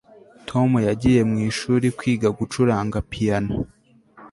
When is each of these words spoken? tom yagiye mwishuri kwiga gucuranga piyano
tom 0.47 0.69
yagiye 0.87 1.21
mwishuri 1.31 1.87
kwiga 1.97 2.29
gucuranga 2.37 2.97
piyano 3.09 3.53